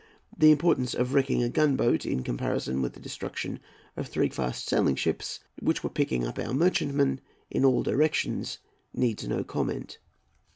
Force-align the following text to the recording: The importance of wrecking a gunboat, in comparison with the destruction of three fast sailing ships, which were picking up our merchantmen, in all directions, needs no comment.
The 0.35 0.49
importance 0.49 0.95
of 0.95 1.13
wrecking 1.13 1.43
a 1.43 1.49
gunboat, 1.49 2.07
in 2.07 2.23
comparison 2.23 2.81
with 2.81 2.93
the 2.93 2.99
destruction 2.99 3.59
of 3.95 4.07
three 4.07 4.29
fast 4.29 4.67
sailing 4.67 4.95
ships, 4.95 5.41
which 5.61 5.83
were 5.83 5.91
picking 5.91 6.25
up 6.25 6.39
our 6.39 6.55
merchantmen, 6.55 7.19
in 7.51 7.63
all 7.63 7.83
directions, 7.83 8.57
needs 8.95 9.27
no 9.27 9.43
comment. 9.43 9.99